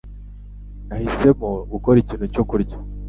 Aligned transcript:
Nahisemo 0.87 1.49
gukora 1.71 1.97
ikintu 1.99 2.25
cyo 2.33 2.43
kurya. 2.49 2.75